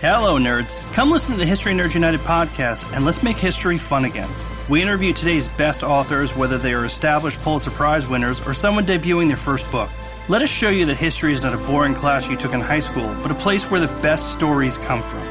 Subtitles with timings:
[0.00, 0.78] Hello, nerds.
[0.92, 4.30] Come listen to the History Nerds United podcast and let's make history fun again.
[4.68, 9.26] We interview today's best authors, whether they are established Pulitzer Prize winners or someone debuting
[9.26, 9.90] their first book.
[10.28, 12.78] Let us show you that history is not a boring class you took in high
[12.78, 15.22] school, but a place where the best stories come from.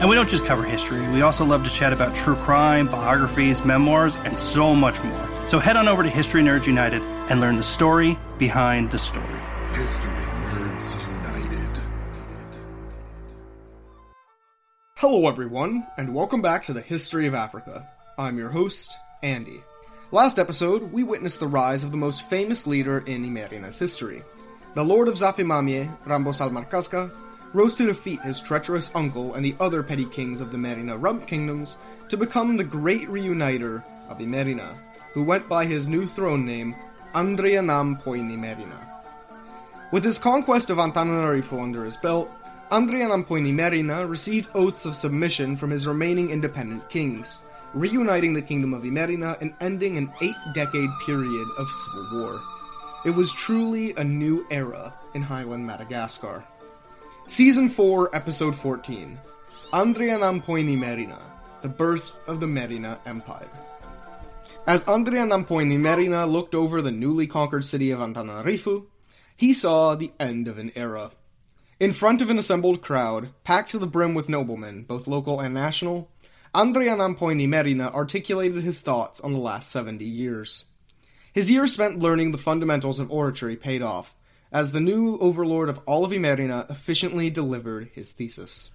[0.00, 3.64] And we don't just cover history, we also love to chat about true crime, biographies,
[3.64, 5.46] memoirs, and so much more.
[5.46, 9.38] So head on over to History Nerds United and learn the story behind the story.
[9.72, 10.39] History
[15.00, 17.88] Hello, everyone, and welcome back to the History of Africa.
[18.18, 19.62] I'm your host, Andy.
[20.10, 24.20] Last episode, we witnessed the rise of the most famous leader in Imerina's history.
[24.74, 27.10] The Lord of Zafimamie, Rambo Salmarkazka,
[27.54, 31.26] rose to defeat his treacherous uncle and the other petty kings of the Merina Rump
[31.26, 31.78] kingdoms
[32.10, 34.74] to become the great reuniter of Imerina,
[35.14, 36.76] who went by his new throne name,
[37.14, 38.86] Andrianampoinimerina.
[39.92, 42.30] With his conquest of Antananarivo under his belt,
[42.70, 47.40] Andrianampoinimerina received oaths of submission from his remaining independent kings,
[47.74, 52.40] reuniting the kingdom of Imerina and ending an eight decade period of civil war.
[53.04, 56.44] It was truly a new era in Highland Madagascar.
[57.26, 59.18] Season 4, Episode 14
[59.72, 61.18] Andrianampoinimerina,
[61.62, 63.50] the birth of the Merina Empire.
[64.68, 68.86] As Andrianampoinimerina looked over the newly conquered city of Antananarivo,
[69.36, 71.10] he saw the end of an era.
[71.80, 75.54] In front of an assembled crowd, packed to the brim with noblemen, both local and
[75.54, 76.10] national,
[76.54, 80.66] Andrianampoinimerina articulated his thoughts on the last 70 years.
[81.32, 84.14] His years spent learning the fundamentals of oratory paid off,
[84.52, 88.72] as the new overlord of all of Imerina efficiently delivered his thesis.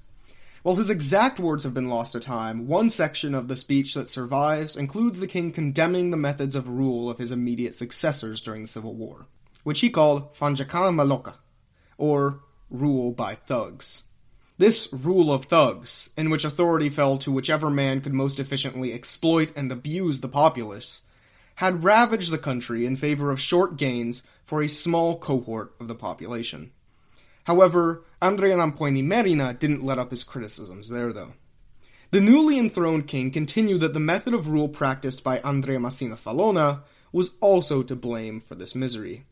[0.64, 4.10] While his exact words have been lost to time, one section of the speech that
[4.10, 8.68] survives includes the king condemning the methods of rule of his immediate successors during the
[8.68, 9.28] Civil War,
[9.62, 11.36] which he called Fanjakana Maloka,
[12.00, 12.40] or
[12.70, 14.04] rule by thugs.
[14.58, 19.52] This rule of thugs, in which authority fell to whichever man could most efficiently exploit
[19.56, 21.02] and abuse the populace,
[21.56, 25.96] had ravaged the country in favor of short gains for a small cohort of the
[25.96, 26.72] population.
[27.46, 31.34] However, Andrianampoinimerina didn't let up his criticisms there, though.
[32.12, 36.82] The newly enthroned king continued that the method of rule practiced by Andriamasinavalona
[37.12, 39.26] was also to blame for this misery.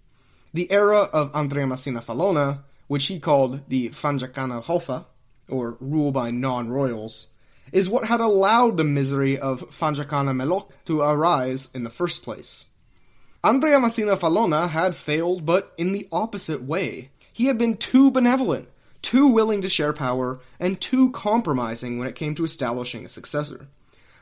[0.53, 5.05] The era of Andriamasinavalona, which he called the Fanjakana Hofa,
[5.49, 7.27] or rule by non-royals,
[7.71, 12.67] is what had allowed the misery of Fanjakana Melok to arise in the first place.
[13.43, 17.09] Andriamasinavalona had failed, but in the opposite way.
[17.33, 18.69] He had been too benevolent,
[19.01, 23.67] too willing to share power, and too compromising when it came to establishing a successor.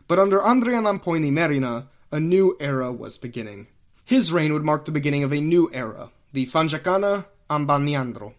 [0.08, 3.68] But under Andrianampoinimerina, a new era was beginning.
[4.04, 8.34] His reign would mark the beginning of a new era, the Fanjakana Ambaniandro,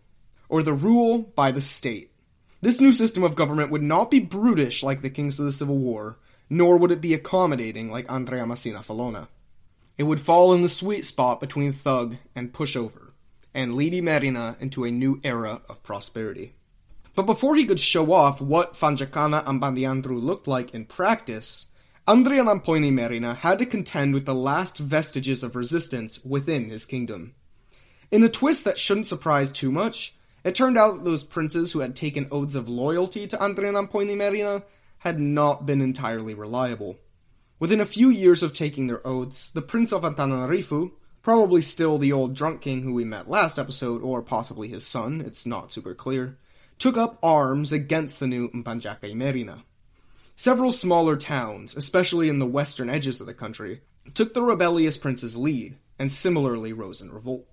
[0.52, 2.12] or the rule by the state.
[2.60, 5.78] This new system of government would not be brutish like the kings of the Civil
[5.78, 6.18] War,
[6.50, 9.28] nor would it be accommodating like Andriamasinavalona.
[9.96, 13.12] It would fall in the sweet spot between thug and pushover,
[13.54, 16.52] and lead Imerina into a new era of prosperity.
[17.14, 21.68] But before he could show off what Fanjakana Ambaniandro looked like in practice,
[22.06, 27.34] Andrianampoinimerina had to contend with the last vestiges of resistance within his kingdom.
[28.10, 30.14] In a twist that shouldn't surprise too much,
[30.44, 34.62] it turned out that those princes who had taken oaths of loyalty to Andrianampoinimerina
[34.98, 36.96] had not been entirely reliable.
[37.58, 40.90] Within a few years of taking their oaths, the Prince of Antananarivo,
[41.22, 45.20] probably still the old drunk king who we met last episode, or possibly his son,
[45.20, 46.38] it's not super clear,
[46.78, 49.62] took up arms against the new Mpanjaka Merina.
[50.34, 53.80] Several smaller towns, especially in the western edges of the country,
[54.14, 57.46] took the rebellious prince's lead, and similarly rose in revolt.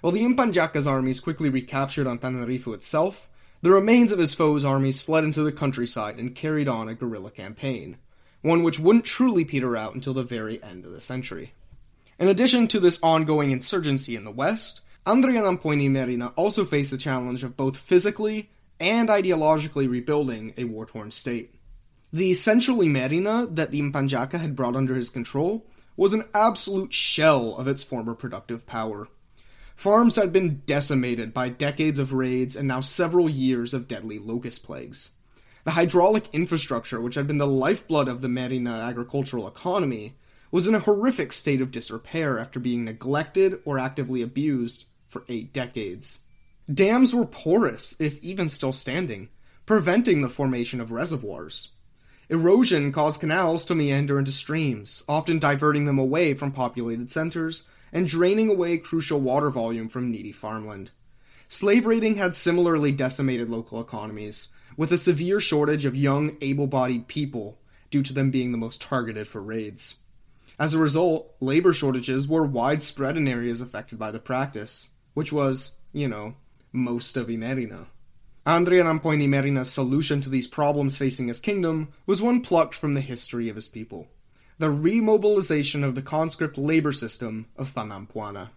[0.00, 3.28] While the Mpanjaka's armies quickly recaptured Antananarivo itself,
[3.62, 7.30] the remains of his foes' armies fled into the countryside and carried on a guerrilla
[7.30, 7.96] campaign
[8.46, 11.52] one which wouldn't truly peter out until the very end of the century.
[12.18, 17.56] In addition to this ongoing insurgency in the West, Andrianampoinimerina also faced the challenge of
[17.56, 21.54] both physically and ideologically rebuilding a war-torn state.
[22.12, 25.66] The central Imerina that the Mpanjaka had brought under his control
[25.96, 29.08] was an absolute shell of its former productive power.
[29.76, 34.64] Farms had been decimated by decades of raids and now several years of deadly locust
[34.64, 35.10] plagues.
[35.64, 40.16] The hydraulic infrastructure, which had been the lifeblood of the Merina agricultural economy,
[40.50, 45.52] was in a horrific state of disrepair after being neglected or actively abused for eight
[45.52, 46.20] decades.
[46.72, 49.28] Dams were porous, if even still standing,
[49.66, 51.70] preventing the formation of reservoirs.
[52.30, 57.64] Erosion caused canals to meander into streams, often diverting them away from populated centers
[57.96, 60.90] and draining away crucial water volume from needy farmland.
[61.48, 67.08] Slave raiding had similarly decimated local economies, with a severe shortage of young, able bodied
[67.08, 67.58] people
[67.90, 69.94] due to them being the most targeted for raids.
[70.58, 75.72] As a result, labor shortages were widespread in areas affected by the practice, which was,
[75.94, 76.34] you know,
[76.74, 77.86] most of Imerina.
[78.46, 83.56] Andrianampoinimerina's solution to these problems facing his kingdom was one plucked from the history of
[83.56, 84.08] his people
[84.58, 88.50] the remobilization of the conscript labor system of Fanampuana.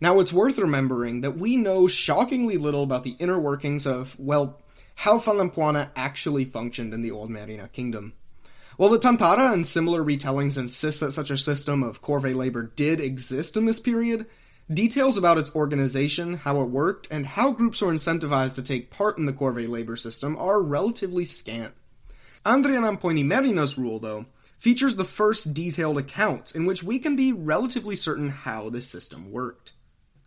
[0.00, 4.60] Now, it's worth remembering that we know shockingly little about the inner workings of, well,
[4.94, 8.12] how Fanampuana actually functioned in the Old Merina kingdom.
[8.76, 13.00] While the Tantara and similar retellings insist that such a system of corvée labor did
[13.00, 14.26] exist in this period,
[14.72, 19.18] details about its organization, how it worked, and how groups were incentivized to take part
[19.18, 21.74] in the corvée labor system are relatively scant.
[22.46, 24.26] Andrianampoinimerina's rule, though,
[24.58, 29.30] features the first detailed accounts in which we can be relatively certain how this system
[29.30, 29.72] worked.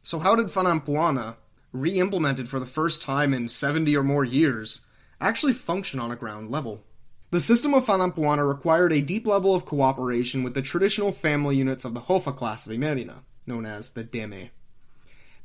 [0.04, 1.36] So, how did Fanampuana,
[1.72, 4.86] re implemented for the first time in 70 or more years,
[5.20, 6.84] actually function on a ground level?
[7.30, 11.86] The system of Fanampuana required a deep level of cooperation with the traditional family units
[11.86, 14.50] of the Hofa class of Imerina, known as the Deme.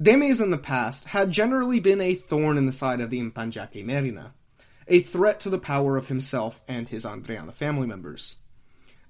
[0.03, 3.85] Demes in the past had generally been a thorn in the side of the Impanjake
[3.85, 4.33] Merina,
[4.89, 8.37] a threat to the power of himself and his Andriana family members.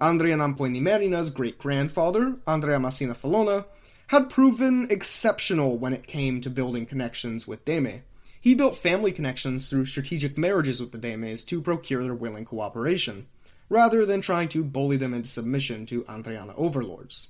[0.01, 3.65] Andrianampoinimerina's great grandfather, Andriamasinavalona,
[4.09, 8.03] had proven exceptional when it came to building connections with Deme.
[8.41, 13.27] He built family connections through strategic marriages with the Demes to procure their willing cooperation,
[13.69, 17.29] rather than trying to bully them into submission to Andriana overlords.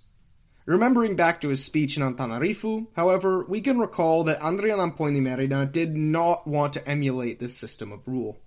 [0.67, 6.47] Remembering back to his speech in Antananarivo, however, we can recall that Andrianampoinimerina did not
[6.49, 8.41] want to emulate this system of rule.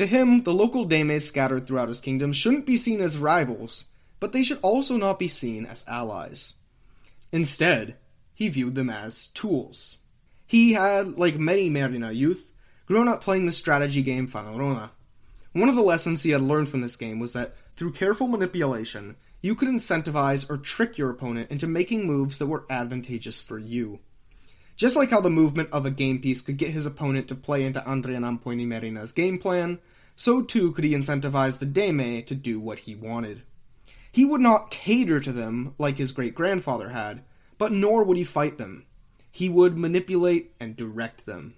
[0.00, 3.84] To him, the local Demes scattered throughout his kingdom shouldn't be seen as rivals,
[4.18, 6.54] but they should also not be seen as allies.
[7.32, 7.96] Instead,
[8.32, 9.98] he viewed them as tools.
[10.46, 12.50] He had, like many Merina youth,
[12.86, 14.88] grown up playing the strategy game Fanorona.
[15.52, 19.16] One of the lessons he had learned from this game was that, through careful manipulation,
[19.42, 23.98] you could incentivize or trick your opponent into making moves that were advantageous for you.
[24.80, 27.66] Just like how the movement of a game piece could get his opponent to play
[27.66, 29.78] into Andrianampoinimerina's game plan,
[30.16, 33.42] so too could he incentivize the Deme to do what he wanted.
[34.10, 37.22] He would not cater to them like his great grandfather had,
[37.58, 38.86] but nor would he fight them.
[39.30, 41.56] He would manipulate and direct them.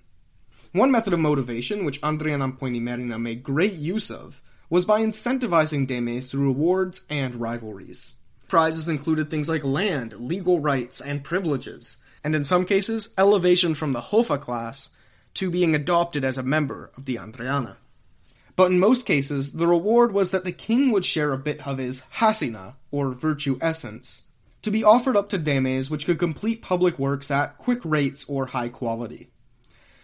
[0.73, 6.49] One method of motivation which Andrianampoinimerina made great use of was by incentivizing Demes through
[6.49, 8.15] rewards and rivalries.
[8.49, 13.93] Prizes included things like land, legal rights, and privileges, and in some cases, elevation from
[13.93, 14.91] the Hofa class
[15.35, 17.77] to being adopted as a member of the Andriana.
[18.55, 21.79] But in most cases, the reward was that the king would share a bit of
[21.79, 24.25] his hasina, or virtue essence,
[24.61, 28.47] to be offered up to Demes which could complete public works at quick rates or
[28.47, 29.31] high quality.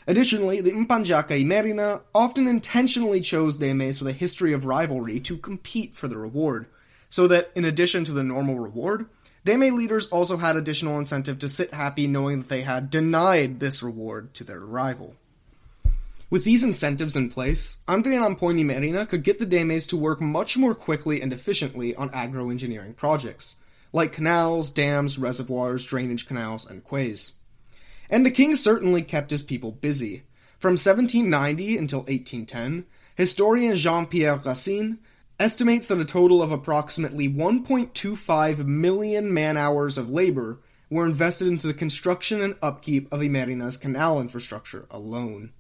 [0.07, 5.95] Additionally, the Impanjaka Merina often intentionally chose Demes with a history of rivalry to compete
[5.95, 6.67] for the reward,
[7.11, 9.07] so that in addition to the normal reward,
[9.49, 13.83] Deme leaders also had additional incentive to sit happy knowing that they had denied this
[13.83, 15.15] reward to their rival.
[16.29, 21.23] With these incentives in place, Andrianampoinimerina could get the Demes to work much more quickly
[21.23, 23.57] and efficiently on agro-engineering projects,
[23.91, 27.37] like canals, dams, reservoirs, drainage canals, and quays.
[28.11, 30.25] And the king certainly kept his people busy.
[30.59, 32.85] From 1790 until 1810,
[33.15, 34.99] historian Jean-Pierre Racine
[35.41, 40.59] estimates that a total of approximately 1.25 million man hours of labor
[40.91, 45.53] were invested into the construction and upkeep of Imerina's canal infrastructure alone.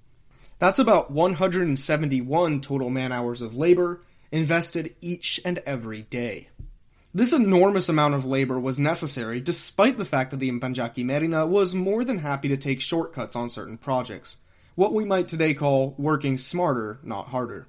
[0.58, 6.49] That's about 171 total man hours of labor invested each and every day.
[7.14, 11.75] This enormous amount of labor was necessary despite the fact that the Impanjaki Merina was
[11.75, 14.38] more than happy to take shortcuts on certain projects,
[14.75, 17.68] what we might today call working smarter, not harder.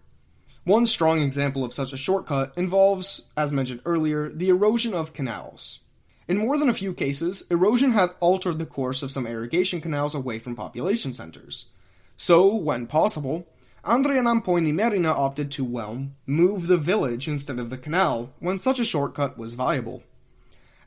[0.69, 5.79] One strong example of such a shortcut involves, as mentioned earlier, the erosion of canals.
[6.27, 10.13] In more than a few cases, erosion had altered the course of some irrigation canals
[10.13, 11.71] away from population centers.
[12.17, 13.47] So, when possible,
[13.83, 19.39] Andrianampoinimerina opted to, well, move the village instead of the canal when such a shortcut
[19.39, 20.03] was viable.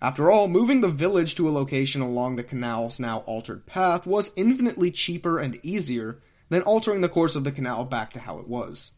[0.01, 4.33] After all, moving the village to a location along the canal's now altered path was
[4.37, 6.21] infinitely cheaper and easier
[6.51, 8.93] than altering the course of the canal back to how it was.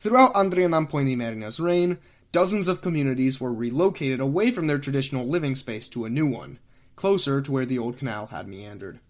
[0.00, 1.98] Throughout Andrianampoinimerina's reign,
[2.32, 6.58] dozens of communities were relocated away from their traditional living space to a new one,
[6.96, 9.00] closer to where the old canal had meandered.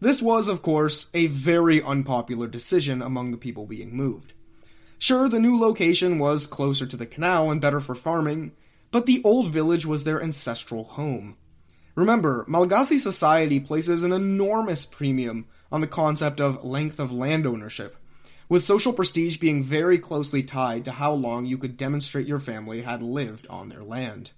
[0.00, 4.32] This was, of course, a very unpopular decision among the people being moved.
[4.96, 8.52] Sure, the new location was closer to the canal and better for farming,
[8.92, 11.36] but the old village was their ancestral home.
[11.96, 17.96] Remember, Malagasy society places an enormous premium on the concept of length of land ownership,
[18.52, 22.82] with social prestige being very closely tied to how long you could demonstrate your family
[22.82, 24.30] had lived on their land.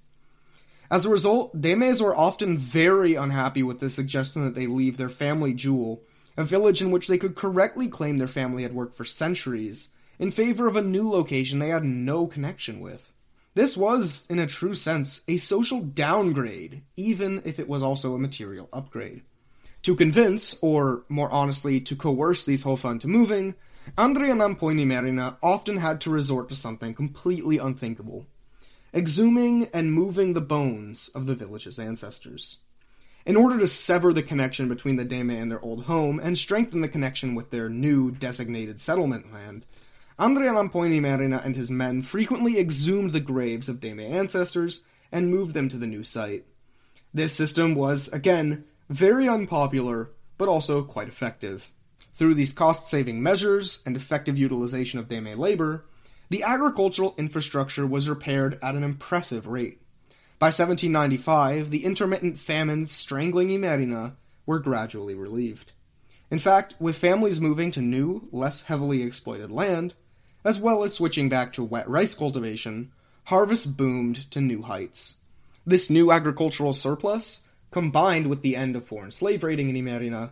[0.88, 5.08] As a result, Demes were often very unhappy with the suggestion that they leave their
[5.08, 6.00] family jewel,
[6.36, 9.88] a village in which they could correctly claim their family had worked for centuries,
[10.20, 13.10] in favor of a new location they had no connection with.
[13.54, 18.20] This was, in a true sense, a social downgrade, even if it was also a
[18.20, 19.22] material upgrade.
[19.82, 23.56] To convince, or more honestly, to coerce these Hofa to moving,
[23.96, 28.26] Andrianampoinimerina often had to resort to something completely unthinkable
[28.94, 32.58] exhuming and moving the bones of the village's ancestors.
[33.26, 36.80] In order to sever the connection between the Deme and their old home and strengthen
[36.80, 39.66] the connection with their new designated settlement land,
[40.18, 45.76] Andrianampoinimerina and his men frequently exhumed the graves of Deme ancestors and moved them to
[45.76, 46.44] the new site.
[47.12, 51.72] This system was, again, very unpopular, but also quite effective.
[52.16, 55.84] Through these cost saving measures and effective utilization of Deme labor,
[56.30, 59.80] the agricultural infrastructure was repaired at an impressive rate.
[60.38, 64.12] By 1795, the intermittent famines strangling Imerina
[64.46, 65.72] were gradually relieved.
[66.30, 69.94] In fact, with families moving to new, less heavily exploited land,
[70.44, 72.92] as well as switching back to wet rice cultivation,
[73.24, 75.16] harvests boomed to new heights.
[75.66, 80.30] This new agricultural surplus, combined with the end of foreign slave raiding in Imerina,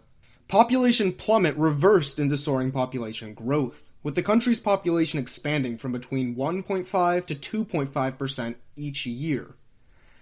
[0.52, 7.25] population plummet reversed into soaring population growth, with the country's population expanding from between 1.5
[7.25, 9.54] to 2.5% each year.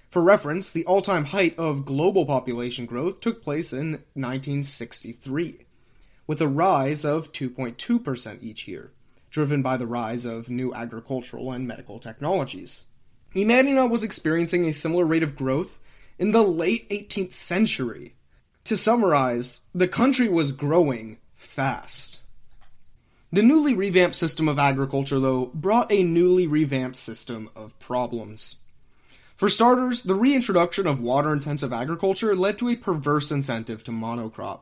[0.08, 5.66] For reference, the all time height of global population growth took place in 1963,
[6.28, 8.92] with a rise of 2.2% each year
[9.30, 12.86] driven by the rise of new agricultural and medical technologies.
[13.34, 15.80] Imerina was experiencing a similar rate of growth
[16.20, 18.14] in the late 18th century.
[18.64, 22.20] To summarize, the country was growing fast.
[23.32, 28.56] The newly revamped system of agriculture, though, brought a newly revamped system of problems.
[29.36, 34.60] For starters, the reintroduction of water intensive agriculture led to a perverse incentive to monocrop.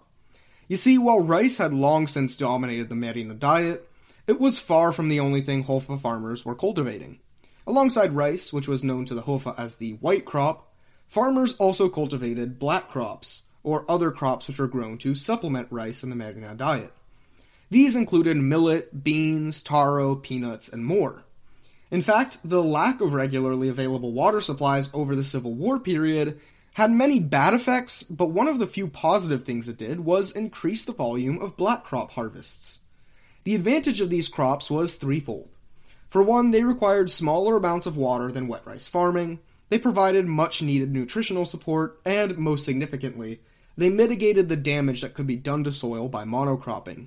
[0.69, 3.89] You see, while rice had long since dominated the Merina diet,
[4.27, 7.19] it was far from the only thing Hofa farmers were cultivating.
[7.67, 10.73] Alongside rice, which was known to the Hofa as the white crop,
[11.07, 16.11] farmers also cultivated black crops, or other crops which were grown to supplement rice in
[16.11, 16.93] the Merina diet.
[17.71, 21.25] These included millet, beans, taro, peanuts, and more.
[21.91, 26.41] In fact, the lack of regularly available water supplies over the Civil War period
[26.75, 30.85] had many bad effects, but one of the few positive things it did was increase
[30.85, 32.79] the volume of black crop harvests.
[33.45, 35.49] The advantage of these crops was threefold.
[36.09, 40.63] For one, they required smaller amounts of water than wet rice farming, they provided much
[40.63, 43.41] needed nutritional support, and, most significantly,
[43.77, 47.07] they mitigated the damage that could be done to soil by monocropping.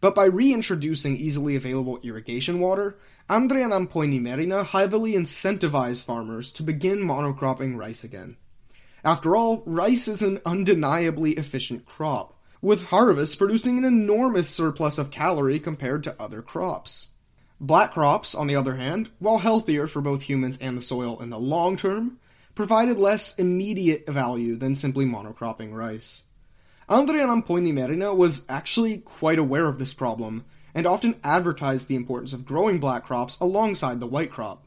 [0.00, 2.96] But by reintroducing easily available irrigation water,
[3.28, 8.36] Andrianampoinimerina heavily incentivized farmers to begin monocropping rice again.
[9.04, 15.10] After all, rice is an undeniably efficient crop with harvests producing an enormous surplus of
[15.10, 17.08] calorie compared to other crops.
[17.60, 21.30] Black crops, on the other hand, while healthier for both humans and the soil in
[21.30, 22.18] the long term,
[22.54, 26.24] provided less immediate value than simply monocropping rice.
[26.88, 30.44] Andrianampoinimerina was actually quite aware of this problem,
[30.74, 34.66] and often advertised the importance of growing black crops alongside the white crop.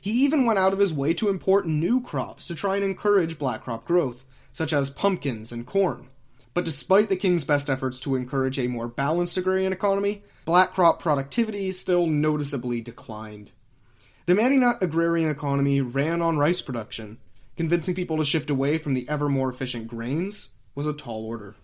[0.00, 3.38] He even went out of his way to import new crops to try and encourage
[3.38, 6.08] black crop growth, such as pumpkins and corn.
[6.54, 10.98] But despite the king's best efforts to encourage a more balanced agrarian economy, black crop
[10.98, 13.50] productivity still noticeably declined.
[14.24, 17.18] The Merina agrarian economy ran on rice production.
[17.58, 21.56] Convincing people to shift away from the ever more efficient grains was a tall order.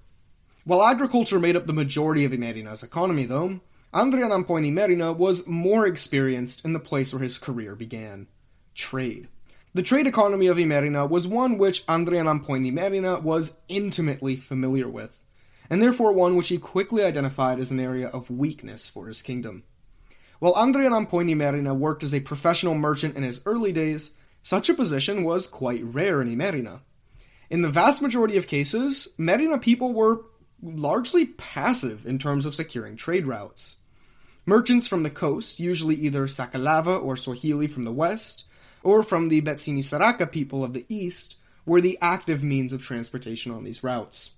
[0.65, 3.61] While agriculture made up the majority of Imerina's economy, though,
[3.95, 8.27] Andrianampoinimerina was more experienced in the place where his career began
[8.75, 9.29] trade.
[9.73, 15.19] The trade economy of Imerina was one which Andrianampoinimerina was intimately familiar with,
[15.71, 19.65] and therefore one which he quickly identified as an area of weakness for his kingdom.
[20.39, 25.47] While Andrianampoinimerina worked as a professional merchant in his early days, such a position was
[25.47, 26.81] quite rare in Imerina.
[27.49, 30.23] In the vast majority of cases, Merina people were
[30.63, 33.77] largely passive in terms of securing trade routes.
[34.47, 38.45] Merchants from the coast, usually either Sakalava or Swahili from the west,
[38.83, 43.65] or from the Betsimisaraka people of the east, were the active means of transportation on
[43.65, 44.33] these routes.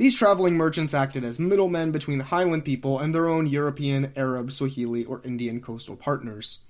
[0.00, 4.50] These traveling merchants acted as middlemen between the Highland people and their own European, Arab,
[4.50, 6.60] Swahili, or Indian coastal partners.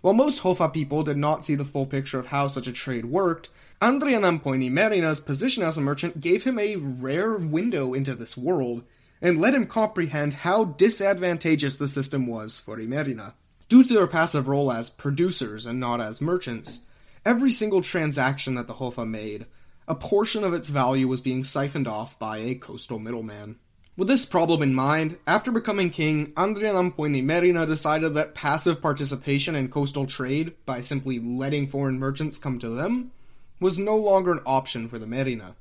[0.00, 3.04] While most Hofa people did not see the full picture of how such a trade
[3.04, 3.50] worked,
[3.82, 8.82] Andrianampoinimerina's position as a merchant gave him a rare window into this world,
[9.20, 13.34] and let him comprehend how disadvantageous the system was for Imerina.
[13.68, 16.86] Due to their passive role as producers and not as merchants,
[17.26, 19.44] every single transaction that the Hofa made,
[19.90, 23.56] a portion of its value was being siphoned off by a coastal middleman.
[23.96, 29.56] With this problem in mind, after becoming king, Andrea Andrian Merina decided that passive participation
[29.56, 33.10] in coastal trade, by simply letting foreign merchants come to them,
[33.58, 35.56] was no longer an option for the Merina.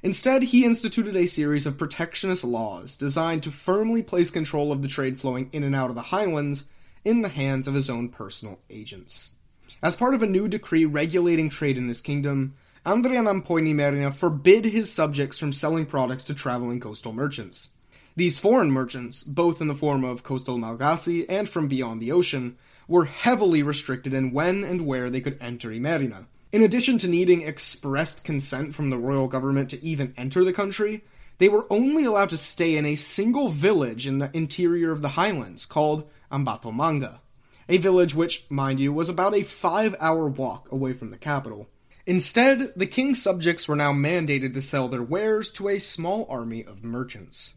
[0.00, 4.88] Instead, he instituted a series of protectionist laws designed to firmly place control of the
[4.88, 6.68] trade flowing in and out of the highlands
[7.04, 9.34] in the hands of his own personal agents.
[9.82, 12.54] As part of a new decree regulating trade in his kingdom,
[12.90, 17.68] Andrea Merina forbid his subjects from selling products to traveling coastal merchants.
[18.16, 22.58] These foreign merchants, both in the form of coastal Malagasy and from beyond the ocean,
[22.88, 26.26] were heavily restricted in when and where they could enter Imerina.
[26.50, 31.04] In addition to needing expressed consent from the royal government to even enter the country,
[31.38, 35.10] they were only allowed to stay in a single village in the interior of the
[35.10, 37.20] highlands called Ambatomanga,
[37.68, 41.68] a village which, mind you, was about a five hour walk away from the capital.
[42.10, 46.64] Instead, the king's subjects were now mandated to sell their wares to a small army
[46.64, 47.54] of merchants.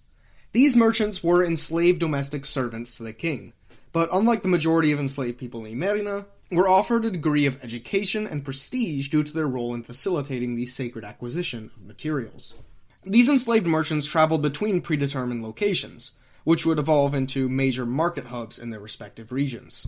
[0.51, 3.53] These merchants were enslaved domestic servants to the king,
[3.91, 8.27] but unlike the majority of enslaved people in Merina, were offered a degree of education
[8.27, 12.53] and prestige due to their role in facilitating the sacred acquisition of materials.
[13.03, 16.11] These enslaved merchants traveled between predetermined locations,
[16.43, 19.87] which would evolve into major market hubs in their respective regions.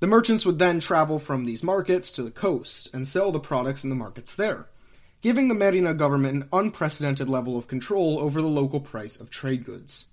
[0.00, 3.84] The merchants would then travel from these markets to the coast and sell the products
[3.84, 4.66] in the markets there,
[5.22, 9.64] giving the Merina government an unprecedented level of control over the local price of trade
[9.64, 10.08] goods.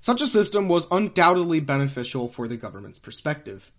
[0.00, 3.72] Such a system was undoubtedly beneficial for the government's perspective.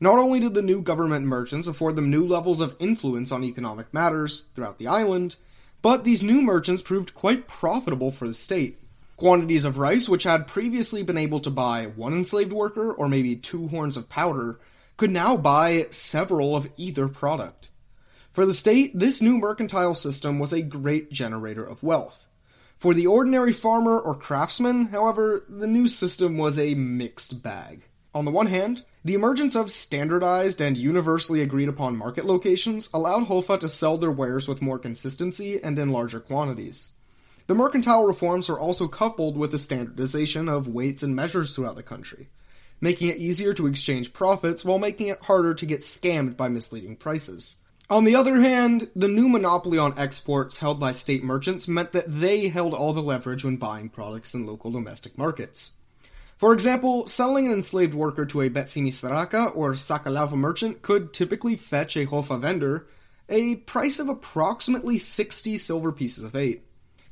[0.00, 3.94] Not only did the new government merchants afford them new levels of influence on economic
[3.94, 5.36] matters throughout the island,
[5.80, 8.80] but these new merchants proved quite profitable for the state.
[9.16, 13.36] Quantities of rice, which had previously been able to buy one enslaved worker or maybe
[13.36, 14.58] two horns of powder,
[15.02, 17.70] could now buy several of either product.
[18.30, 22.24] For the state, this new mercantile system was a great generator of wealth.
[22.78, 27.82] For the ordinary farmer or craftsman, however, the new system was a mixed bag.
[28.14, 33.26] On the one hand, the emergence of standardized and universally agreed upon market locations allowed
[33.26, 36.92] Hofa to sell their wares with more consistency and in larger quantities.
[37.48, 41.82] The mercantile reforms were also coupled with the standardization of weights and measures throughout the
[41.82, 42.28] country,
[42.82, 46.96] making it easier to exchange profits while making it harder to get scammed by misleading
[46.96, 47.56] prices.
[47.88, 52.06] On the other hand, the new monopoly on exports held by state merchants meant that
[52.08, 55.74] they held all the leverage when buying products in local domestic markets.
[56.36, 61.96] For example, selling an enslaved worker to a Betsimisaraka or Sakalava merchant could typically fetch
[61.96, 62.88] a Hofa vendor
[63.28, 66.64] a price of approximately 60 silver pieces of eight.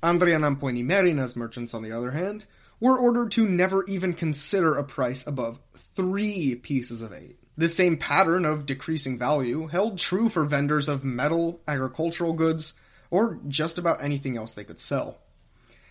[0.02, 2.44] Andrianampoinimerina's merchants, on the other hand,
[2.80, 5.60] were ordered to never even consider a price above
[5.94, 7.38] three pieces of eight.
[7.56, 12.72] This same pattern of decreasing value held true for vendors of metal, agricultural goods,
[13.10, 15.18] or just about anything else they could sell.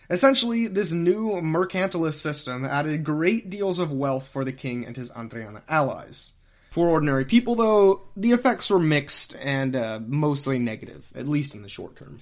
[0.08, 5.12] Essentially, this new mercantilist system added great deals of wealth for the king and his
[5.12, 6.32] Andriana allies.
[6.72, 11.62] For ordinary people, though, the effects were mixed and uh, mostly negative, at least in
[11.62, 12.18] the short term.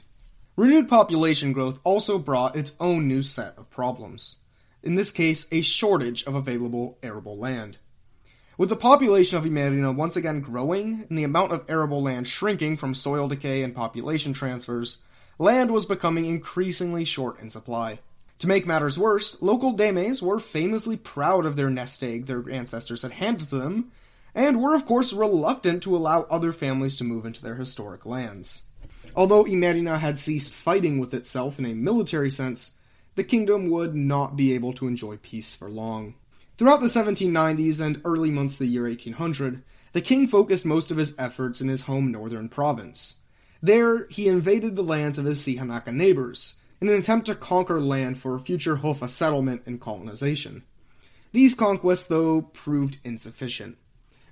[0.56, 4.36] Renewed population growth also brought its own new set of problems
[4.82, 7.78] in this case, a shortage of available arable land.
[8.56, 12.76] With the population of Imerina once again growing and the amount of arable land shrinking
[12.76, 15.02] from soil decay and population transfers,
[15.38, 18.00] land was becoming increasingly short in supply.
[18.40, 23.02] To make matters worse, local Demes were famously proud of their nest egg their ancestors
[23.02, 23.90] had handed to them,
[24.34, 28.62] and were of course reluctant to allow other families to move into their historic lands.
[29.16, 32.74] Although Imerina had ceased fighting with itself in a military sense,
[33.18, 36.14] the kingdom would not be able to enjoy peace for long.
[36.56, 40.98] Throughout the 1790s and early months of the year 1800, the king focused most of
[40.98, 43.16] his efforts in his home northern province.
[43.60, 48.20] There, he invaded the lands of his Sihanaka neighbors, in an attempt to conquer land
[48.20, 50.62] for future Hofa settlement and colonization.
[51.32, 53.78] These conquests, though, proved insufficient.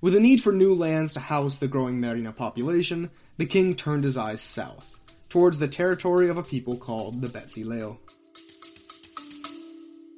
[0.01, 4.05] With a need for new lands to house the growing Merina population, the king turned
[4.05, 4.93] his eyes south,
[5.29, 7.99] towards the territory of a people called the Betsileo.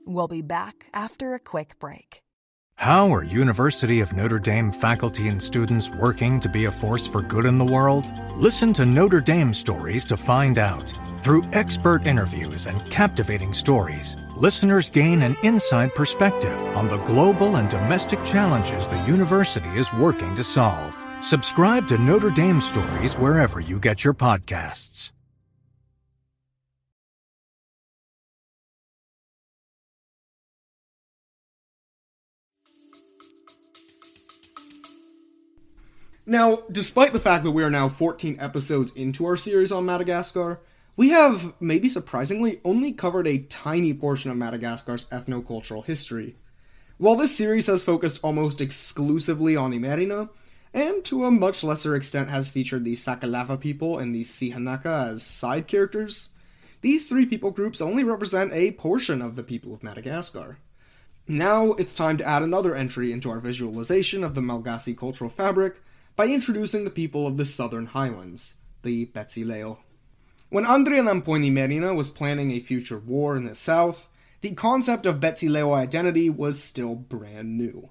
[0.09, 2.23] We'll be back after a quick break.
[2.77, 7.21] How are University of Notre Dame faculty and students working to be a force for
[7.21, 8.07] good in the world?
[8.35, 10.91] Listen to Notre Dame stories to find out.
[11.19, 17.69] Through expert interviews and captivating stories, listeners gain an inside perspective on the global and
[17.69, 20.97] domestic challenges the university is working to solve.
[21.21, 25.13] Subscribe to Notre Dame Stories wherever you get your podcasts.
[36.31, 40.61] Now, despite the fact that we are now 14 episodes into our series on Madagascar,
[40.95, 46.37] we have, maybe surprisingly, only covered a tiny portion of Madagascar's ethno-cultural history.
[46.99, 50.29] While this series has focused almost exclusively on Imerina,
[50.75, 55.23] and to a much lesser extent has featured the Sakalava people and the Sihanaka as
[55.23, 56.33] side characters,
[56.83, 60.59] these three people groups only represent a portion of the people of Madagascar.
[61.27, 65.81] Now it's time to add another entry into our visualization of the Malagasy cultural fabric
[66.19, 69.79] by introducing the people of the Southern Highlands, the Betsileo.
[70.49, 74.09] When Andrianampoinimerina was planning a future war in the south,
[74.41, 77.91] the concept of Betsileo identity was still brand new.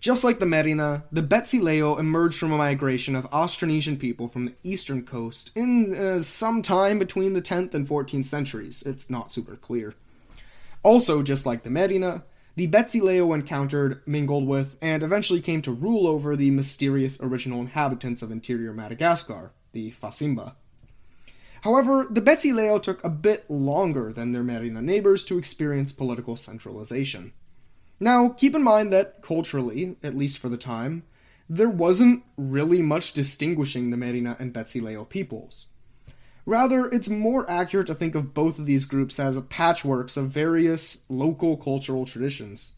[0.00, 4.54] Just like the Merina, the Betsileo emerged from a migration of Austronesian people from the
[4.62, 8.82] eastern coast in uh, some time between the 10th and 14th centuries.
[8.82, 9.94] It's not super clear.
[10.82, 12.24] Also, just like the Merina,
[12.56, 18.22] the Betsileo encountered, mingled with, and eventually came to rule over the mysterious original inhabitants
[18.22, 20.54] of interior Madagascar, the Vazimba.
[21.60, 27.32] However, the Betsileo took a bit longer than their Merina neighbors to experience political centralization.
[28.00, 31.02] Now, keep in mind that culturally, at least for the time,
[31.48, 35.66] there wasn't really much distinguishing the Merina and Betsileo peoples.
[36.46, 41.02] Rather, it's more accurate to think of both of these groups as patchworks of various
[41.08, 42.72] local cultural traditions.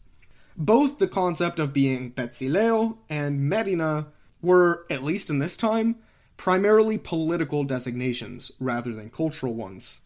[0.57, 4.07] Both the concept of being Betsileo and Merina
[4.41, 5.97] were, at least in this time,
[6.35, 10.01] primarily political designations rather than cultural ones.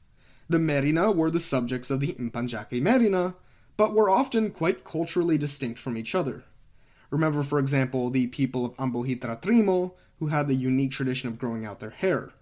[0.50, 3.36] The Merina were the subjects of the Mpanjake Merina,
[3.78, 6.44] but were often quite culturally distinct from each other.
[7.10, 11.66] Remember, for example, the people of Ambohitra Trimo, who had the unique tradition of growing
[11.66, 12.34] out their hair.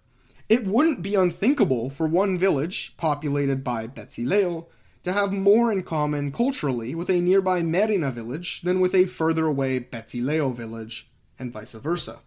[0.51, 4.65] It wouldn't be unthinkable for one village, populated by Betsileo,
[5.03, 9.45] to have more in common culturally with a nearby Merina village than with a further
[9.45, 11.09] away Betsileo village,
[11.39, 12.19] and vice versa.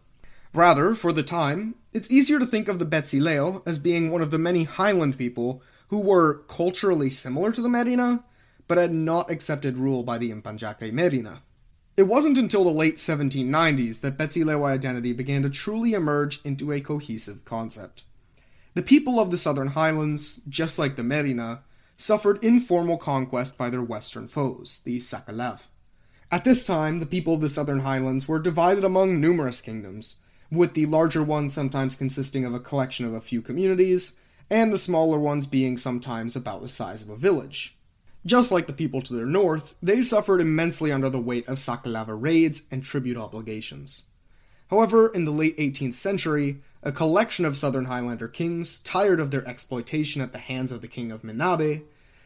[0.55, 4.31] Rather, for the time, it's easier to think of the Betsileo as being one of
[4.31, 8.25] the many highland people who were culturally similar to the Merina,
[8.67, 11.41] but had not accepted rule by the Mpanjake Merina.
[11.99, 16.81] It wasn't until the late 1790s that Betsileo identity began to truly emerge into a
[16.81, 18.03] cohesive concept.
[18.75, 21.61] The people of the Southern Highlands, just like the Merina,
[21.97, 25.61] suffered informal conquest by their western foes, the Sakalav.
[26.29, 30.17] At this time, the people of the Southern Highlands were divided among numerous kingdoms,
[30.51, 34.19] with the larger ones sometimes consisting of a collection of a few communities,
[34.51, 37.77] and the smaller ones being sometimes about the size of a village.
[38.27, 42.21] Just like the people to their north, they suffered immensely under the weight of Sakalava
[42.21, 44.05] raids and tribute obligations.
[44.69, 49.47] However, in the late 18th century, a collection of southern Highlander kings, tired of their
[49.49, 51.83] exploitation at the hands of the king of Menabe,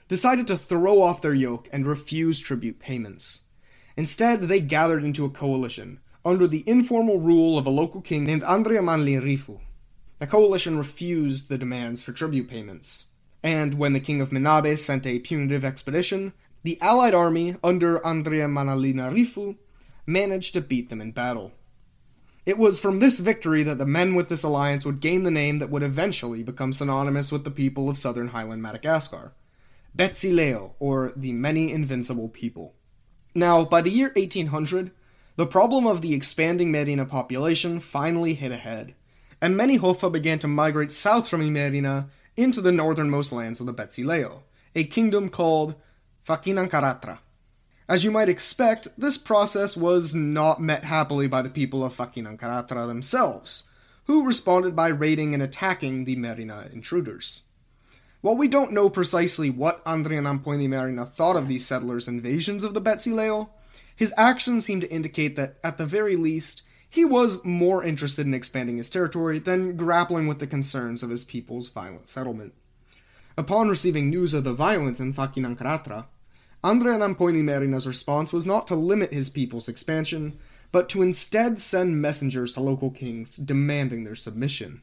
[0.09, 3.43] decided to throw off their yoke and refuse tribute payments.
[3.97, 8.43] Instead, they gathered into a coalition, under the informal rule of a local king named
[8.43, 9.61] Andrea Manlirifu.
[10.19, 13.07] The coalition refused the demands for tribute payments,
[13.45, 16.33] and when the king of Menabe sent a punitive expedition,
[16.65, 19.57] the allied army, under Andrea Manlirifu,
[20.05, 21.53] managed to beat them in battle.
[22.49, 25.59] It was from this victory that the men with this alliance would gain the name
[25.59, 29.35] that would eventually become synonymous with the people of southern highland Madagascar
[29.95, 32.75] Betsileo, or the Many Invincible People.
[33.35, 34.93] Now, by the year 1800,
[35.37, 38.95] the problem of the expanding Merina population finally hit ahead,
[39.43, 43.75] and many Hofa began to migrate south from Imerina into the northernmost lands of the
[43.75, 45.75] Betsileo, a kingdom called
[46.27, 47.19] Vakinankaratra.
[47.89, 52.87] As you might expect, this process was not met happily by the people of Vakinankaratra
[52.87, 53.63] themselves,
[54.05, 57.45] who responded by raiding and attacking the Merina intruders.
[58.21, 63.49] While we don't know precisely what Andrianampoinimerina thought of these settlers' invasions of the Betsileo,
[63.97, 68.35] his actions seem to indicate that, at the very least, he was more interested in
[68.35, 72.53] expanding his territory than grappling with the concerns of his people's violent settlement.
[73.37, 76.07] Upon receiving news of the violence in Vakinankaratra,
[76.65, 80.39] Andrianampoinimerina's response was not to limit his people's expansion,
[80.73, 84.83] but to instead send messengers to local kings demanding their submission.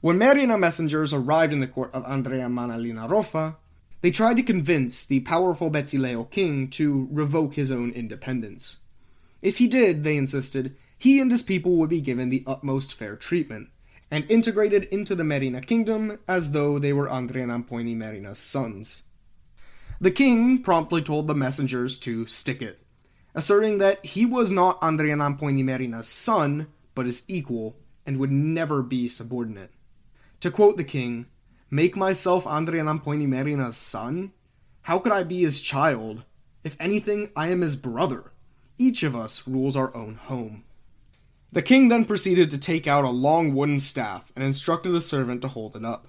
[0.00, 3.56] When Merina messengers arrived in the court of Andrea Manalina Rofa,
[4.02, 8.80] they tried to convince the powerful Betsileo king to revoke his own independence.
[9.40, 13.16] If he did, they insisted, he and his people would be given the utmost fair
[13.16, 13.68] treatment,
[14.10, 19.04] and integrated into the Merina kingdom as though they were Andrianampoinimerina's sons.
[20.04, 22.78] The king promptly told the messengers to stick it,
[23.34, 29.70] asserting that he was not Andrianampoinimerina's son, but his equal, and would never be subordinate.
[30.40, 31.24] To quote the king,
[31.70, 34.32] Make myself Andrianampoinimerina's son?
[34.82, 36.24] How could I be his child?
[36.64, 38.32] If anything, I am his brother.
[38.76, 40.64] Each of us rules our own home.
[41.50, 45.40] The king then proceeded to take out a long wooden staff and instructed a servant
[45.40, 46.08] to hold it up.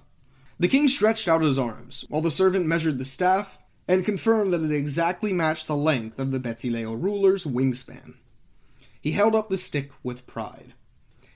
[0.60, 4.62] The king stretched out his arms, while the servant measured the staff and confirmed that
[4.62, 8.14] it exactly matched the length of the Betsileo ruler's wingspan.
[9.00, 10.74] He held up the stick with pride.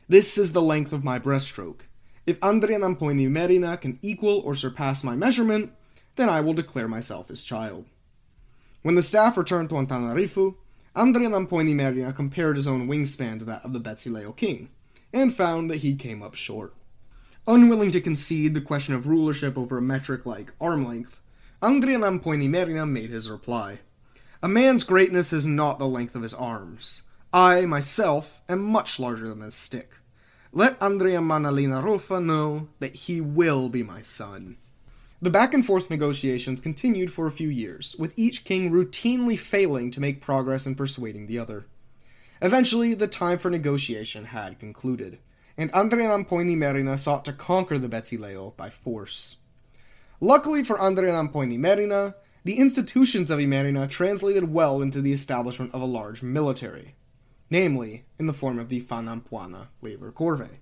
[0.09, 1.83] This is the length of my breaststroke.
[2.27, 5.73] If Andrea Merina can equal or surpass my measurement,
[6.17, 7.87] then I will declare myself his child.
[8.83, 10.57] When the staff returned to Antananarivo,
[10.97, 14.71] Andrea Merina compared his own wingspan to that of the Betsileo king,
[15.13, 16.75] and found that he came up short.
[17.47, 21.21] Unwilling to concede the question of rulership over a metric like arm length,
[21.63, 23.81] Andrianampoinimerina made his reply.
[24.43, 27.03] A man's greatness is not the length of his arms.
[27.35, 29.99] I, myself, am much larger than this stick.
[30.53, 34.57] Let Andrea Manalina Rofa know that he will be my son.
[35.21, 39.91] The back and forth negotiations continued for a few years, with each king routinely failing
[39.91, 41.67] to make progress in persuading the other.
[42.41, 45.19] Eventually, the time for negotiation had concluded,
[45.59, 49.37] and Andrianampoinimerina sought to conquer the Betsileo by force.
[50.23, 56.23] Luckily for Andrianampoinimerina, the institutions of Imerina translated well into the establishment of a large
[56.23, 56.95] military,
[57.49, 60.59] namely in the form of the Fanampuana labor corvée.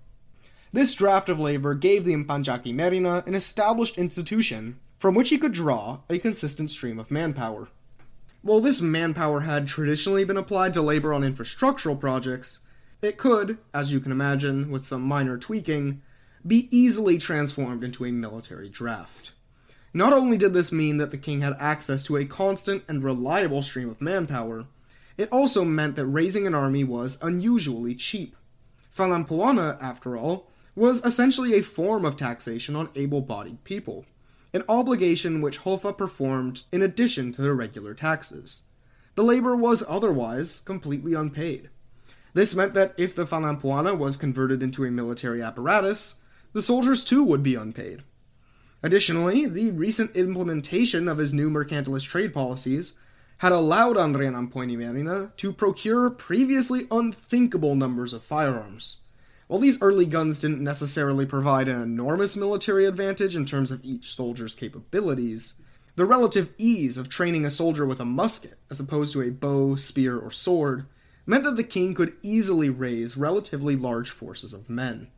[0.73, 5.53] This draft of labor gave the Mpanjaki Merina an established institution from which he could
[5.53, 7.69] draw a consistent stream of manpower.
[8.43, 12.61] While this manpower had traditionally been applied to labor on infrastructural projects,
[13.03, 16.01] it could, as you can imagine, with some minor tweaking,
[16.47, 19.33] be easily transformed into a military draft.
[19.95, 23.63] Not only did this mean that the king had access to a constant and reliable
[23.63, 24.67] stream of manpower,
[25.17, 28.37] it also meant that raising an army was unusually cheap.
[28.97, 34.05] Falampuana, after all, was essentially a form of taxation on able bodied people,
[34.53, 38.63] an obligation which Hofa performed in addition to their regular taxes.
[39.15, 41.71] The labor was otherwise completely unpaid.
[42.35, 46.21] This meant that if the Falampuana was converted into a military apparatus,
[46.53, 48.05] the soldiers too would be unpaid.
[48.83, 52.95] Additionally, the recent implementation of his new mercantilist trade policies
[53.39, 58.99] had allowed Andrianampoinimerina to procure previously unthinkable numbers of firearms.
[59.49, 64.15] While these early guns didn't necessarily provide an enormous military advantage in terms of each
[64.15, 65.55] soldier's capabilities,
[65.97, 69.75] the relative ease of training a soldier with a musket as opposed to a bow,
[69.75, 70.87] spear, or sword
[71.27, 75.09] meant that the king could easily raise relatively large forces of men.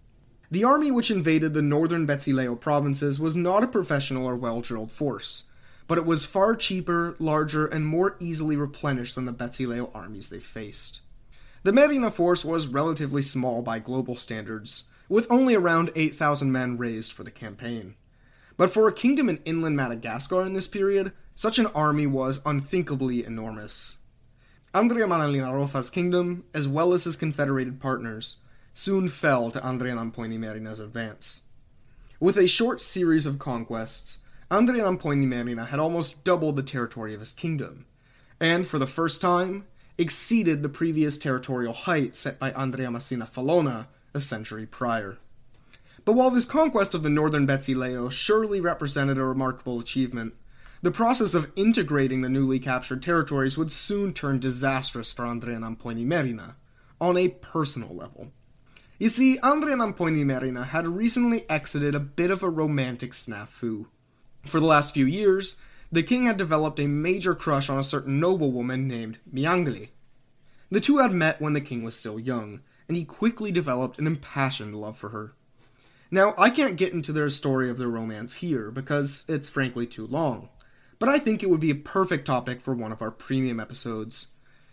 [0.53, 4.91] The army which invaded the northern Betsileo provinces was not a professional or well drilled
[4.91, 5.45] force,
[5.87, 10.41] but it was far cheaper, larger, and more easily replenished than the Betsileo armies they
[10.41, 11.03] faced.
[11.63, 17.13] The Merina force was relatively small by global standards, with only around 8,000 men raised
[17.13, 17.95] for the campaign.
[18.57, 23.25] But for a kingdom in inland Madagascar in this period, such an army was unthinkably
[23.25, 23.99] enormous.
[24.75, 28.39] Andrea Manalina Rofa's kingdom, as well as his confederated partners,
[28.75, 31.43] soon fell to Nampoini Merina's advance.
[32.19, 34.19] With a short series of conquests,
[34.51, 37.87] Nampoini Merina had almost doubled the territory of his kingdom,
[38.41, 39.67] and for the first time,
[39.99, 45.19] exceeded the previous territorial height set by Andriamasinavalona a century prior.
[46.05, 50.35] But while this conquest of the northern Betsileo surely represented a remarkable achievement,
[50.83, 56.55] the process of integrating the newly captured territories would soon turn disastrous for Andrianampoinimerina,
[57.01, 58.33] on a personal level.
[59.01, 63.87] You see, Andrianampoinimerina had recently exited a bit of a romantic snafu.
[64.47, 65.57] For the last few years,
[65.91, 69.89] the king had developed a major crush on a certain noblewoman named Miangle.
[70.71, 74.07] The two had met when the king was still young, and he quickly developed an
[74.07, 75.33] impassioned love for her.
[76.13, 80.07] Now, I can't get into their story of their romance here, because it's frankly too
[80.07, 80.51] long
[81.01, 84.29] but I think it would be a perfect topic for one of our premium episodes.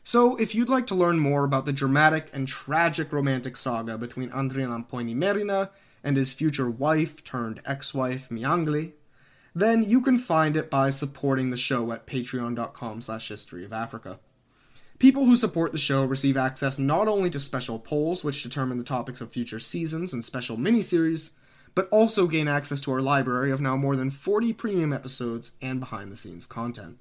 [0.07, 4.29] So, if you'd like to learn more about the dramatic and tragic romantic saga between
[4.29, 5.69] Andrianampoinimerina
[6.01, 8.93] and his future wife turned ex-wife Miangle,
[9.53, 14.17] then you can find it by supporting the show at patreon.com slash history of Africa.
[14.97, 18.85] People who support the show receive access not only to special polls which determine the
[18.85, 21.31] topics of future seasons and special miniseries,
[21.75, 25.81] but also gain access to our library of now more than 40 premium episodes and
[25.81, 26.97] behind the scenes content.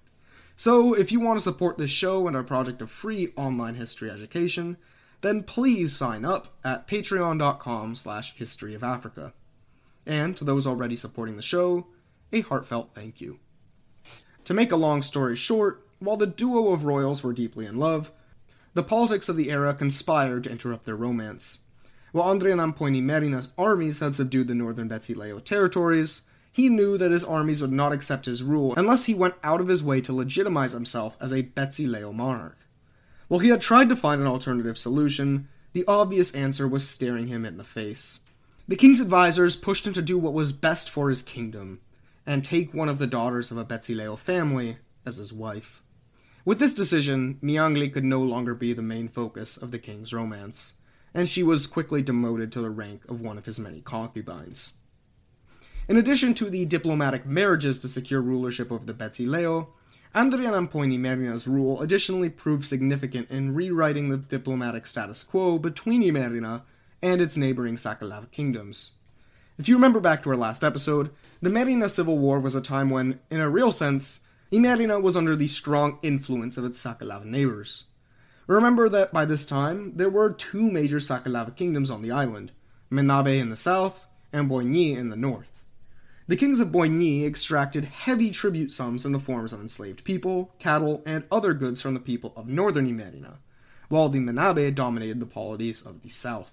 [0.58, 4.10] So, if you want to support this show and our project of free online history
[4.10, 4.78] education,
[5.20, 9.34] then please sign up at patreon.com slash history of Africa.
[10.06, 11.88] And to those already supporting the show,
[12.32, 13.38] a heartfelt thank you.
[14.44, 18.10] To make a long story short, while the duo of royals were deeply in love,
[18.72, 21.62] the politics of the era conspired to interrupt their romance.
[22.12, 26.22] While Andrianampoinimerina's armies had subdued the northern Betsileo territories,
[26.56, 29.68] he knew that his armies would not accept his rule unless he went out of
[29.68, 32.56] his way to legitimize himself as a Betsileo monarch.
[33.28, 37.44] While he had tried to find an alternative solution, The obvious answer was staring him
[37.44, 38.20] in the face.
[38.66, 41.82] The king's advisors pushed him to do what was best for his kingdom,
[42.24, 45.82] and take one of the daughters of a Betsileo family as his wife.
[46.46, 50.72] With this decision, Miangli could no longer be the main focus of the king's romance,
[51.12, 54.72] and she was quickly demoted to the rank of one of his many concubines.
[55.88, 59.68] In addition to the diplomatic marriages to secure rulership over the Betsileo,
[60.16, 66.62] Andrianampoinimerina's rule additionally proved significant in rewriting the diplomatic status quo between Imerina
[67.00, 68.96] and its neighboring Sakalava kingdoms.
[69.58, 72.90] If you remember back to our last episode, the Merina Civil War was a time
[72.90, 74.20] when, in a real sense,
[74.50, 77.84] Imerina was under the strong influence of its Sakalava neighbors.
[78.48, 82.50] Remember that by this time, there were two major Sakalava kingdoms on the island
[82.90, 85.55] Menabe in the south and Boina in the north.
[86.28, 91.00] The kings of Boina extracted heavy tribute sums in the forms of enslaved people, cattle,
[91.06, 93.36] and other goods from the people of northern Imerina,
[93.88, 96.52] while the Menabe dominated the polities of the south.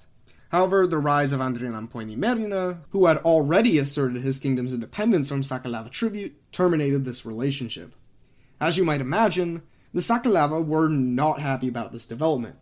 [0.50, 5.90] However, the rise of Andrian Merina, who had already asserted his kingdom's independence from Sakalava
[5.90, 7.96] tribute, terminated this relationship.
[8.62, 12.58] As you might imagine, the Sakalava were not happy about this development.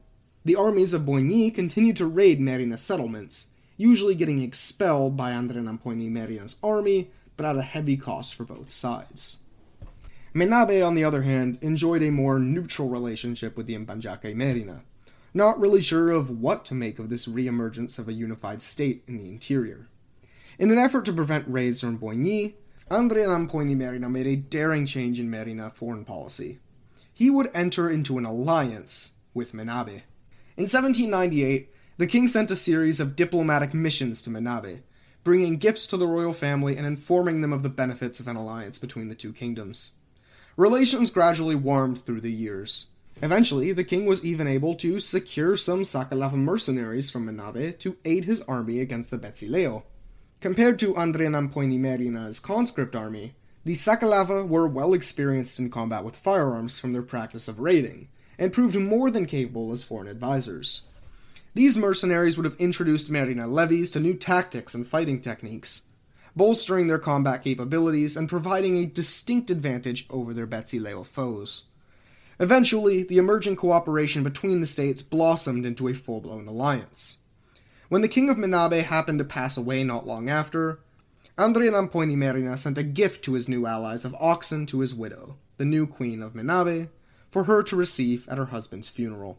[0.46, 3.50] The armies of Boina continued to raid Merina settlements,
[3.82, 9.40] usually getting expelled by Andrianampoinimerina's army, but at a heavy cost for both sides.
[10.36, 14.82] Menabe, on the other hand, enjoyed a more neutral relationship with the Mpanjaka Merina,
[15.34, 19.18] not really sure of what to make of this reemergence of a unified state in
[19.18, 19.88] the interior.
[20.60, 22.54] In an effort to prevent raids from Boina,
[22.92, 26.60] Andre Nampoini Merina made a daring change in Merina foreign policy.
[27.12, 30.04] He would enter into an alliance with Menabe.
[30.56, 31.71] In 1798,
[32.02, 34.80] the king sent a series of diplomatic missions to Menabe,
[35.24, 38.80] bringing gifts to the royal family and informing them of the benefits of an alliance
[38.80, 39.92] between the two kingdoms.
[40.58, 42.88] Relations gradually warmed through the years.
[43.22, 48.26] Eventually, the king was even able to secure some Sakalava mercenaries from Menabe to aid
[48.26, 49.84] his army against the Betsileo.
[50.40, 56.94] Compared to Andrianampoinimerina's conscript army, the Sakalava were well experienced in combat with firearms from
[56.94, 58.08] their practice of raiding,
[58.40, 60.82] and proved more than capable as foreign advisors.
[61.54, 65.84] These mercenaries would have introduced Merina levies to new tactics and fighting techniques,
[66.34, 71.66] bolstering their combat capabilities and providing a distinct advantage over their Betsileo foes.
[72.40, 77.18] Eventually, the emerging cooperation between the states blossomed into a full blown alliance.
[77.90, 80.80] When the king of Menabe happened to pass away not long after,
[81.38, 85.86] Andrianampoinimerina sent a gift to his new allies of oxen to his widow, the new
[85.86, 86.88] queen of Menabe,
[87.30, 89.38] for her to receive at her husband's funeral.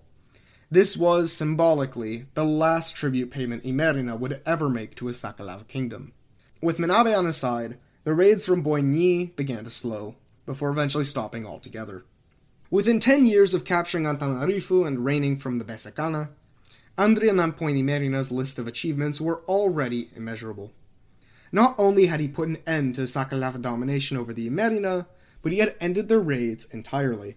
[0.72, 6.14] This was, symbolically, the last tribute payment Imerina would ever make to his Sakalava kingdom.
[6.62, 10.14] With Menabe on his side, the raids from Boina began to slow,
[10.46, 12.04] before eventually stopping altogether.
[12.70, 16.30] Within ten years of capturing Antananarivo and reigning from the Besakana,
[16.96, 20.72] Andrianampoinimerina's list of achievements were already immeasurable.
[21.52, 25.04] Not only had he put an end to Sakalava domination over the Imerina,
[25.42, 27.36] but he had ended their raids entirely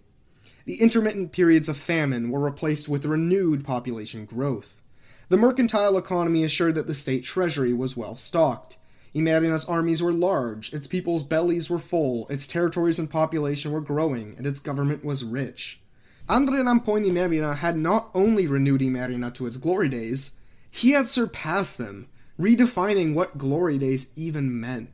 [0.66, 4.82] the intermittent periods of famine were replaced with renewed population growth.
[5.30, 8.76] The mercantile economy assured that the state treasury was well stocked.
[9.16, 14.36] Imerina's armies were large, its people's bellies were full, its territories and population were growing,
[14.38, 15.80] and its government was rich.
[16.28, 20.36] Andrianampoinimerina had not only renewed Imerina to its glory days,
[20.70, 22.08] he had surpassed them,
[22.40, 24.90] redefining what glory days even meant.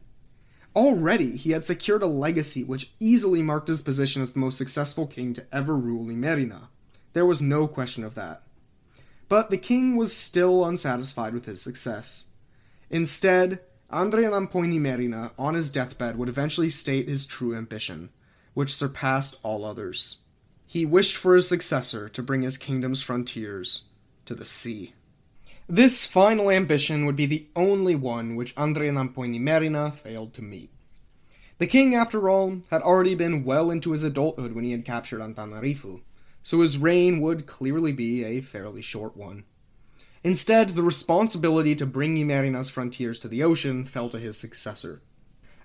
[0.75, 5.05] Already, he had secured a legacy which easily marked his position as the most successful
[5.05, 6.67] king to ever rule Imerina.
[7.13, 8.43] There was no question of that.
[9.27, 12.25] But the king was still unsatisfied with his success.
[12.89, 13.59] Instead,
[13.91, 18.09] Andrianampoinimerina, on his deathbed, would eventually state his true ambition,
[18.53, 20.19] which surpassed all others.
[20.65, 23.83] He wished for his successor to bring his kingdom's frontiers
[24.25, 24.93] to the sea.
[25.73, 30.69] This final ambition would be the only one which Andrianampoinimerina failed to meet.
[31.59, 35.21] The king, after all, had already been well into his adulthood when he had captured
[35.21, 36.01] Antananarivo,
[36.43, 39.45] so his reign would clearly be a fairly short one.
[40.25, 45.01] Instead, the responsibility to bring Imerina's frontiers to the ocean fell to his successor.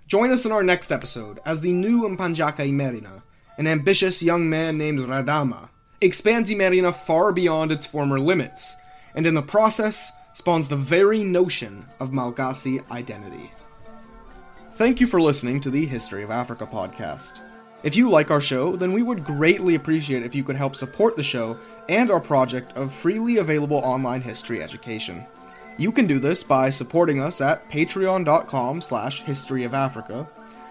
[0.07, 3.23] Join us in our next episode as the new Mpanjaka Imerina,
[3.57, 5.67] an ambitious young man named Radama,
[5.99, 8.77] expands Imerina far beyond its former limits
[9.17, 13.51] and in the process spawns the very notion of Malagasy identity.
[14.73, 17.41] Thank you for listening to the History of Africa podcast.
[17.81, 21.17] If you like our show, then we would greatly appreciate if you could help support
[21.17, 21.57] the show
[21.89, 25.25] and our project of freely available online history education.
[25.77, 30.27] You can do this by supporting us at patreon.com slash historyofafrica,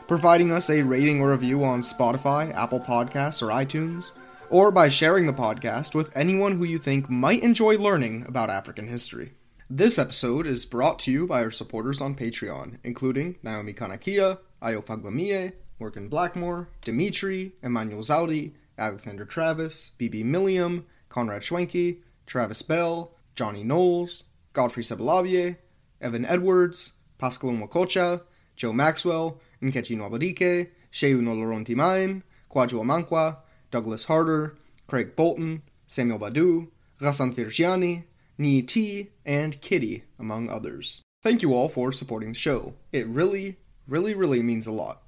[0.07, 4.13] providing us a rating or review on Spotify, Apple Podcasts, or iTunes,
[4.51, 8.89] or by sharing the podcast with anyone who you think might enjoy learning about African
[8.89, 9.33] history.
[9.69, 14.85] This episode is brought to you by our supporters on Patreon, including Naomi Kanakia, Ayo
[14.85, 23.65] Fagbamie, Morgan Blackmore, Dimitri, Emmanuel Zaudi, Alexander Travis, BB Milliam, Conrad Schwenke, Travis Bell, Johnny
[23.65, 25.57] Knowles, Godfrey Sebelavier,
[26.01, 28.23] Evan Edwards, Pascal Mwakocha,
[28.55, 33.39] Joe Maxwell, Nkechi Nwabadike, Sheu Noloronti Main, Kwadwo Amankwa,
[33.71, 34.57] Douglas Harder,
[34.87, 36.69] Craig Bolton, Samuel Badu,
[37.01, 38.05] Ghassan Firjiani,
[38.39, 41.03] Ni T, and Kitty, among others.
[41.23, 42.75] Thank you all for supporting the show.
[42.93, 43.57] It really,
[43.89, 45.03] really, really means a lot.